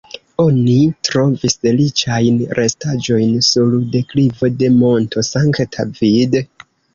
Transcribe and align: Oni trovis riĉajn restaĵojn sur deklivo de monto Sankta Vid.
Oni 0.43 0.77
trovis 1.09 1.55
riĉajn 1.81 2.39
restaĵojn 2.59 3.35
sur 3.49 3.77
deklivo 3.97 4.51
de 4.63 4.71
monto 4.79 5.25
Sankta 5.29 5.87
Vid. 6.03 6.41